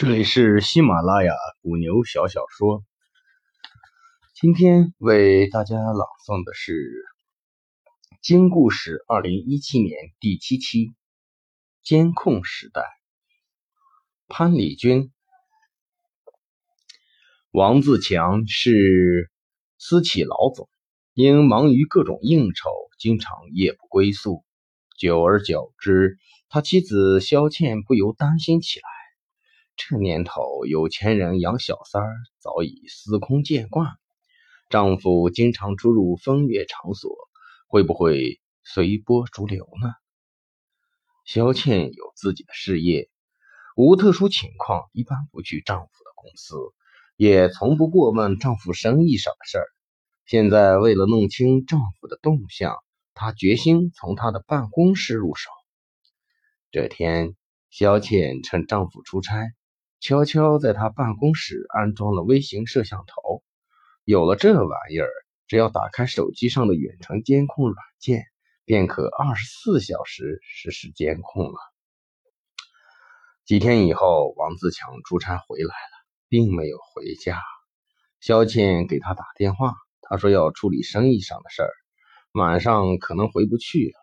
[0.00, 2.82] 这里是喜马拉雅古牛小小说，
[4.32, 6.72] 今天为大家朗诵的是
[8.22, 10.86] 《金故事》二零一七年第七期
[11.82, 12.80] 《监控时代》。
[14.26, 15.12] 潘礼军、
[17.50, 19.30] 王自强是
[19.76, 20.70] 私企老总，
[21.12, 24.46] 因忙于各种应酬，经常夜不归宿。
[24.98, 26.16] 久而久之，
[26.48, 28.99] 他妻子肖倩不由担心起来。
[29.82, 33.88] 这年头，有钱人养小三儿早已司空见惯。
[34.68, 37.16] 丈夫经常出入风月场所，
[37.66, 39.94] 会不会随波逐流呢？
[41.24, 43.08] 萧倩有自己的事业，
[43.74, 46.56] 无特殊情况一般不去丈夫的公司，
[47.16, 49.66] 也从不过问丈夫生意上的事儿。
[50.26, 52.76] 现在为了弄清丈夫的动向，
[53.14, 55.50] 她决心从他的办公室入手。
[56.70, 57.34] 这天，
[57.70, 59.50] 萧倩趁丈夫出差。
[60.00, 63.42] 悄悄在他办公室安装了微型摄像头。
[64.04, 65.10] 有了这玩意儿，
[65.46, 68.24] 只要打开手机上的远程监控软件，
[68.64, 71.58] 便可二十四小时实时监控了。
[73.44, 77.38] 几天以后，王自强出差回来了，并没有回家。
[78.20, 81.70] 肖倩给他打电话，他说要处理生意上的事儿，
[82.32, 84.00] 晚上可能回不去了。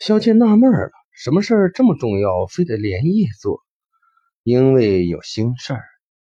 [0.00, 3.65] 肖倩纳闷了，什么事儿这么重要，非得连夜做？
[4.46, 5.82] 因为有心事儿，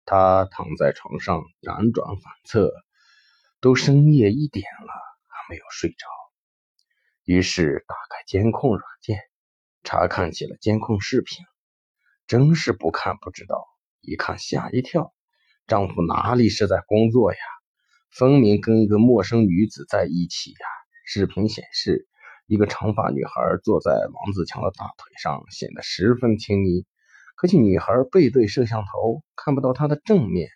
[0.04, 2.70] 他躺在床上辗转反侧，
[3.58, 4.92] 都深夜一点了
[5.28, 6.06] 还没有睡着。
[7.24, 9.18] 于是打开监控软件，
[9.82, 11.42] 查看起了监控视频。
[12.26, 13.66] 真是不看不知道，
[14.02, 15.14] 一看吓一跳。
[15.66, 17.38] 丈夫哪里是在工作呀？
[18.10, 20.66] 分明跟一个陌生女子在一起呀！
[21.06, 22.06] 视频显示，
[22.44, 23.32] 一个长发女孩
[23.64, 26.84] 坐在王自强的大腿上，显得十分亲昵。
[27.42, 30.48] 可惜女孩背对摄像头，看不到她的正面。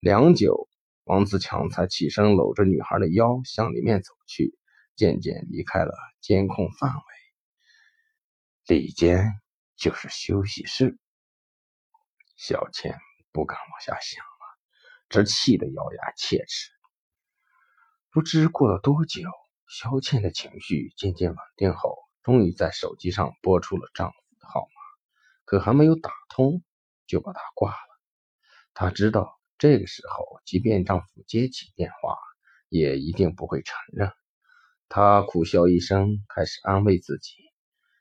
[0.00, 0.68] 良久，
[1.04, 4.58] 王自强才起身，搂着女孩的腰向里面走去，
[4.96, 8.74] 渐渐离开了监控范围。
[8.74, 9.34] 里间
[9.76, 10.98] 就是休息室。
[12.36, 12.98] 小倩
[13.30, 14.58] 不敢往下想了，
[15.08, 16.72] 只气得咬牙切齿。
[18.10, 19.30] 不知过了多久，
[19.68, 24.25] 小倩的情绪渐渐稳定后，终于在手机上拨出了丈夫。
[25.46, 26.62] 可还没有打通，
[27.06, 27.76] 就把他挂了。
[28.74, 32.18] 她知道这个时候，即便丈夫接起电话，
[32.68, 34.12] 也一定不会承认。
[34.88, 37.36] 她苦笑一声，开始安慰自己：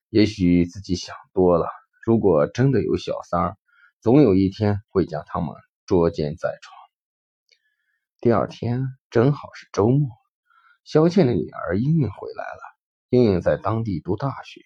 [0.10, 1.70] 也许自己想多了。
[2.04, 3.58] 如果真的有小三儿，
[4.02, 6.76] 总有一天会将他们捉奸在床。
[8.20, 10.10] 第二天正好是周末，
[10.84, 12.62] 肖倩的女儿英英回来了。
[13.10, 14.62] 英英在当地读大学，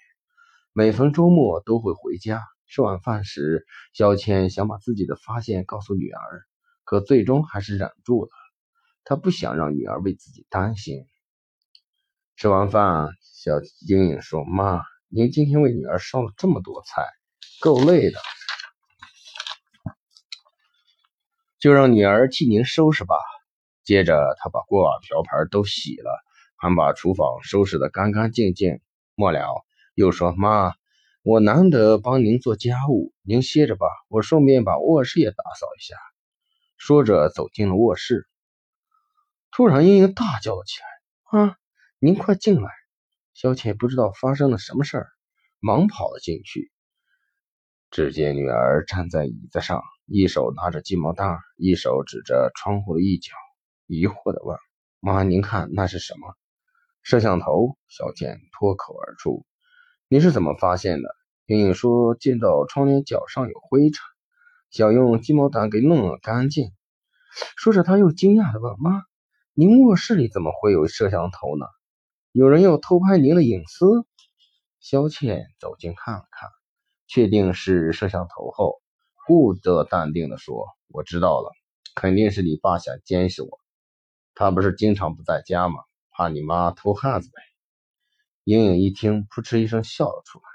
[0.71, 2.41] 每逢周末都会回家。
[2.69, 6.43] 吃晚饭时，小倩想把自己的发现告诉女儿，
[6.83, 8.29] 可最终还是忍住了。
[9.03, 11.07] 她不想让女儿为自己担心。
[12.35, 13.53] 吃完饭，小
[13.87, 17.03] 英英说：“妈，您今天为女儿烧了这么多菜，
[17.59, 18.19] 够累的，
[21.59, 23.15] 就让女儿替您收拾吧。”
[23.83, 26.23] 接着，她把锅碗瓢盆都洗了，
[26.55, 28.79] 还把厨房收拾得干干净净。
[29.15, 29.65] 末了，
[29.95, 30.75] 又说：“妈。”
[31.29, 35.95] 我难得帮您做家务，您歇着吧，我顺便把卧室也打扫一下。
[36.75, 38.27] 说着走进了卧室，
[39.51, 40.87] 突然英英大叫了起来
[41.45, 41.57] ：“啊，
[41.99, 42.71] 您快进来！”
[43.35, 45.07] 小倩不知道发生了什么事儿，
[45.59, 46.71] 忙跑了进去。
[47.91, 53.33] 只见女儿站在椅子上，一手拿着鸡毛掸，一手指着窗户的一角，
[53.85, 54.57] 疑惑地问
[54.99, 56.33] ：“妈，您看那是什么？”
[57.05, 57.77] 摄像头。
[57.87, 59.45] 小倩脱口而出。
[60.07, 61.18] 你是怎么发现的？
[61.49, 64.03] 莹莹说见到窗帘角上有灰尘，
[64.69, 66.71] 想用鸡毛掸给弄了干净。
[67.57, 69.01] 说着，他又惊讶地问：“妈，
[69.55, 71.65] 您卧室里怎么会有摄像头呢？
[72.31, 74.05] 有人要偷拍您的隐私？”
[74.79, 76.49] 萧倩走近看了看，
[77.07, 78.75] 确定是摄像头后，
[79.25, 81.51] 故作淡定地说：“我知道了，
[81.95, 83.59] 肯定是你爸想监视我。
[84.35, 85.79] 他不是经常不在家吗？
[86.11, 87.41] 怕你妈偷汉子呗。”
[88.45, 90.45] 莹莹一听，扑哧一声笑了出来，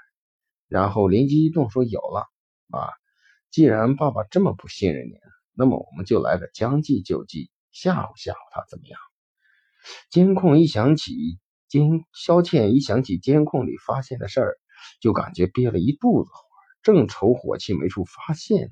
[0.67, 2.27] 然后灵机一动说：“有了，
[2.71, 2.89] 啊，
[3.51, 5.15] 既然爸爸这么不信任您，
[5.53, 8.99] 那么我们就来个将计就计，吓唬吓唬他，怎么样？”
[10.09, 14.57] 监控一响起，监肖倩一想起监控里发现的事儿，
[14.99, 16.39] 就感觉憋了一肚子火，
[16.81, 18.71] 正愁火气没处发泄呢。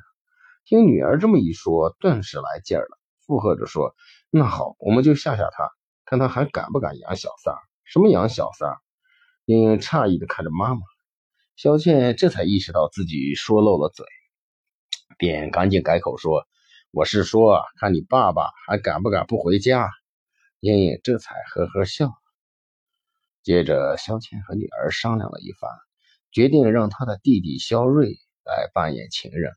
[0.66, 2.98] 听女儿这么一说，顿时来劲儿了，
[3.28, 3.94] 附和着说
[4.32, 5.70] ：“那好，我们就吓吓他，
[6.06, 7.60] 看他还敢不敢养小三儿？
[7.84, 8.80] 什么养小三儿？”
[9.46, 10.82] 英英诧异的看着妈妈，
[11.56, 14.06] 肖倩这才意识到自己说漏了嘴。
[15.20, 16.48] 便赶紧改口说
[16.92, 19.90] ：“我是说，看你爸爸还敢不敢不回家。”
[20.60, 22.12] 英英这才呵呵笑。
[23.44, 25.70] 接着，肖倩和女儿商量了一番，
[26.32, 29.52] 决定让她的弟弟肖瑞来扮演情人。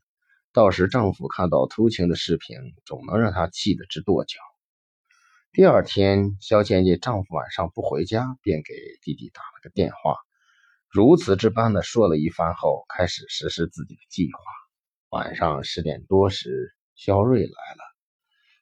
[0.53, 4.37] 到时丈夫看到偷情的视频，总能让他气得直跺脚。
[5.51, 10.15] 第二天，肖倩见丈夫晚上不回家，便给弟弟打了个电话，
[10.97, 14.39] 如此这般的说了一番后，开始实施自己的计划。
[15.09, 17.83] 晚上十点多时，肖睿来了。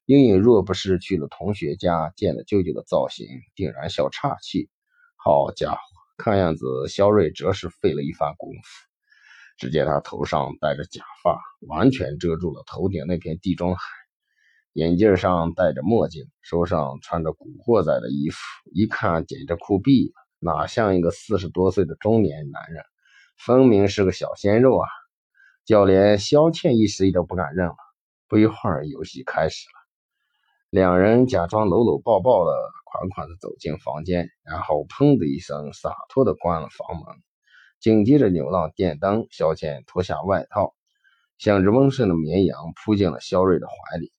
[0.05, 4.69] 英英若不是去了同学家见了舅舅的造型，定然笑岔气。
[5.15, 5.79] 好家伙，
[6.17, 8.59] 看样子肖睿着实费了一番功夫。
[9.57, 11.39] 只见他头上戴着假发，
[11.69, 13.81] 完全遮住了头顶那片地中海。
[14.73, 18.37] 眼镜上戴着墨镜，手上穿着古惑仔的衣服，
[18.73, 22.83] 一看简直酷毙了，哪像一个四十多岁的中年男人，
[23.35, 24.87] 分明是个小鲜肉啊！
[25.65, 27.75] 就连肖倩一时都不敢认了。
[28.27, 29.73] 不一会儿，游戏开始了，
[30.69, 32.51] 两人假装搂搂抱抱的，
[32.83, 37.15] 款款的走进房间，然后砰的一声，洒脱的关了房门，
[37.79, 40.75] 紧接着扭浪电灯，肖倩脱下外套，
[41.39, 44.13] 像只温顺的绵羊扑进了肖睿的怀里。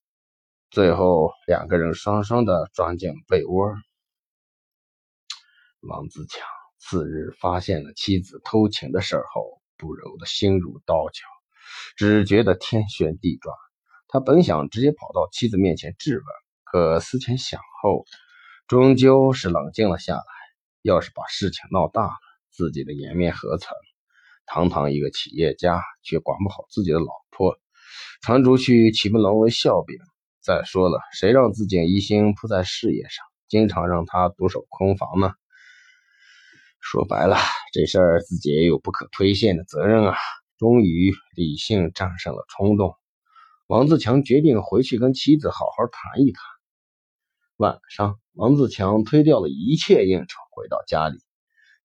[0.71, 3.73] 最后，两个人双双的钻进被窝。
[5.87, 6.45] 王自强
[6.79, 11.21] 次日发现了妻子偷情的事后，不由得心如刀绞，
[11.95, 13.55] 只觉得天旋地转。
[14.09, 16.25] 他本想直接跑到妻子面前质问，
[16.63, 18.05] 可思前想后，
[18.67, 20.23] 终究是冷静了下来。
[20.81, 22.13] 要是把事情闹大了，
[22.51, 23.73] 自己的颜面何存？
[24.45, 27.57] 堂堂一个企业家，却管不好自己的老婆，
[28.21, 29.97] 传出去岂不沦为笑柄？
[30.39, 35.33] 再说了，谁让自己一心扑在事业上，经常让他独守空房呢？
[36.89, 37.35] 说白了，
[37.73, 40.15] 这事儿自己也有不可推卸的责任啊！
[40.57, 42.95] 终于，理性战胜了冲动，
[43.67, 46.41] 王自强决定回去跟妻子好好谈一谈。
[47.57, 51.19] 晚上，王自强推掉了一切应酬，回到家里。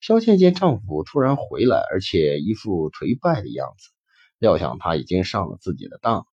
[0.01, 3.91] 萧倩见丈夫突然回来，而且一副颓败的样子，
[4.39, 6.29] 料想他已经上了自己的当。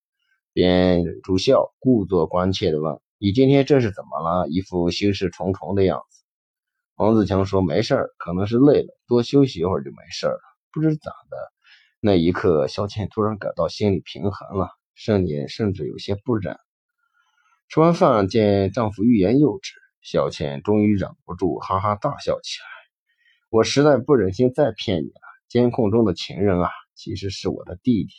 [0.53, 4.47] 便忍住笑，故作关切地问：“你今天这是怎么了？
[4.47, 6.21] 一副心事重重的样子。”
[6.99, 10.37] 王自强说：“没事儿，可能是累了，多休息一会儿就没事了。”
[10.73, 11.37] 不知咋的，
[12.01, 16.57] 那一刻，肖倩突然感到心里平衡了，甚至甚至有些不忍。
[17.69, 22.67] 吃完饭，见丈夫欲言又止，肖倩终于忍不住哈哈大笑起来。
[23.49, 28.11] 我实在不忍心再骗你了，监控中的情人啊，其实是我的弟弟。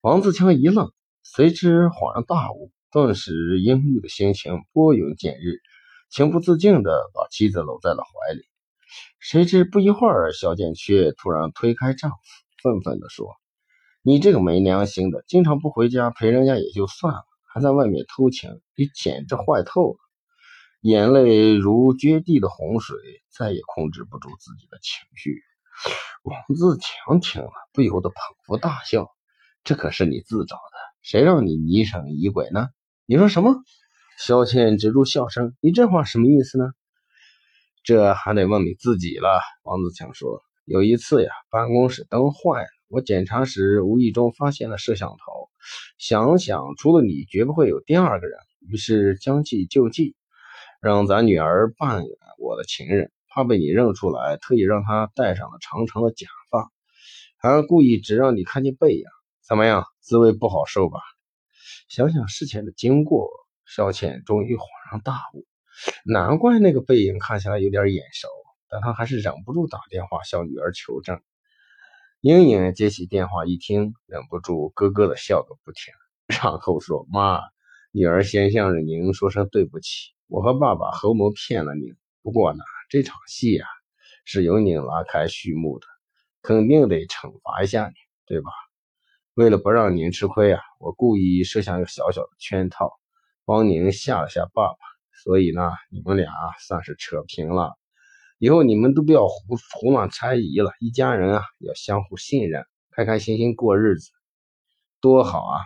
[0.00, 0.90] 王自强一愣，
[1.22, 5.60] 随之恍然大悟，顿时阴郁的心情拨云见日，
[6.08, 8.42] 情不自禁地把妻子搂在了怀里。
[9.18, 12.16] 谁知不一会儿，小贱却突然推开丈夫，
[12.62, 13.34] 愤愤地说
[14.02, 19.98] ：“你这个没良心的，经常不回家陪人家也就算了，还在外面偷情，你简直坏透了！”
[20.82, 22.96] 眼泪如决堤的洪水，
[23.28, 25.42] 再也控制不住自己的情绪。
[26.22, 29.10] 王自强听了，不由得捧腹大笑。
[29.64, 32.68] 这可是你自找的，谁让你疑神疑鬼呢？
[33.04, 33.56] 你说什么？
[34.18, 36.72] 萧倩止住笑声，你这话什么意思呢？
[37.84, 39.40] 这还得问你自己了。
[39.62, 45.50] 王自强说：“有一次呀，办公室灯坏了，我检查时无意中发现了摄像头，
[45.98, 50.16] 想想除了你，绝不会有第二个人，于是将计就计，
[50.80, 56.70] 让咱女儿扮演我的情人，怕被你认出来，特意让她戴上了长长的假发，
[57.36, 59.04] 还故意只让你看见背影。”
[59.46, 61.00] 怎么样，滋味不好受吧？
[61.88, 63.28] 想想事情的经过，
[63.66, 65.44] 萧倩终于恍然大悟，
[66.04, 68.28] 难怪那个背影看起来有点眼熟。
[68.68, 71.20] 但她还是忍不住打电话向女儿求证。
[72.20, 75.94] 英英接起电话一听，忍不住咯咯的笑个不停，
[76.26, 77.40] 然后说：“妈，
[77.92, 81.94] 女儿先向着您说声对不起，我和爸爸合谋骗了您。
[82.22, 82.58] 不过呢，
[82.88, 83.68] 这场戏啊，
[84.24, 85.86] 是由您拉开序幕的，
[86.42, 87.94] 肯定得惩罚一下你，
[88.26, 88.50] 对吧？”
[89.34, 92.98] 为了不让您吃亏啊，我故意设下一个小小的圈套，
[93.46, 94.76] 帮您吓了吓爸爸。
[95.24, 97.78] 所以呢，你们俩算是扯平了。
[98.38, 104.10] 以后你们都不要胡胡乱猜疑了，一家人啊要相互信任，开开心心过日子，
[105.00, 105.64] 多好啊！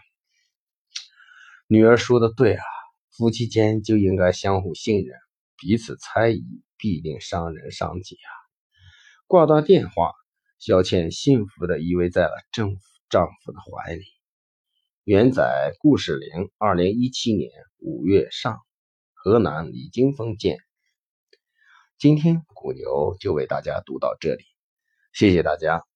[1.66, 2.62] 女儿说的对啊，
[3.10, 5.18] 夫妻间就应该相互信任，
[5.56, 6.44] 彼此猜疑
[6.76, 8.30] 必定伤人伤己啊。
[9.26, 10.12] 挂断电话，
[10.60, 12.80] 小倩幸福的依偎在了丈夫。
[13.10, 14.19] 丈夫的怀里。
[15.04, 18.60] 原载故事零，二零一七年五月上，
[19.14, 20.58] 河南李金峰见。
[21.98, 24.44] 今天古牛就为大家读到这里，
[25.14, 25.89] 谢谢大家。